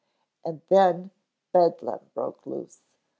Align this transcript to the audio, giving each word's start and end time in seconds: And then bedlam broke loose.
And 0.43 0.63
then 0.67 1.11
bedlam 1.53 1.99
broke 2.15 2.43
loose. 2.47 2.81